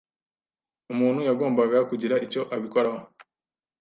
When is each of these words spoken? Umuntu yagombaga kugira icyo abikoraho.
Umuntu 0.93 1.19
yagombaga 1.29 1.77
kugira 1.89 2.15
icyo 2.25 2.41
abikoraho. 2.55 2.99